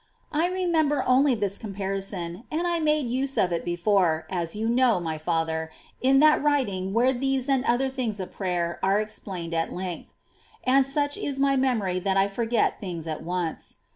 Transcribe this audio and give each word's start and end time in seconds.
I 0.33 0.47
remember 0.47 1.03
only 1.05 1.35
this 1.35 1.59
comparison, 1.59 2.45
and 2.49 2.65
I 2.65 2.79
made 2.79 3.07
use 3.07 3.37
of 3.37 3.51
it 3.53 3.63
before, 3.63 4.25
as 4.31 4.55
you 4.55 4.67
know, 4.67 4.99
my 4.99 5.19
father, 5.19 5.69
in 6.01 6.17
that 6.21 6.41
writing 6.41 6.91
where 6.91 7.13
these 7.13 7.47
and 7.47 7.63
other 7.65 7.91
ways 7.95 8.19
of 8.19 8.33
prayer 8.33 8.79
are 8.81 8.99
explained 8.99 9.53
at 9.53 9.71
length, 9.71 10.11
i 10.65 10.71
and 10.77 10.85
such 10.87 11.17
is 11.17 11.37
my 11.37 11.55
memory 11.55 11.99
that 11.99 12.17
I 12.17 12.27
forget 12.27 12.79
things 12.79 13.05
at 13.07 13.21
once. 13.21 13.75